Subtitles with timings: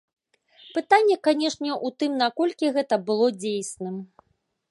[0.77, 3.95] Пытанне, канешне, у тым, наколькі гэта было дзейсным.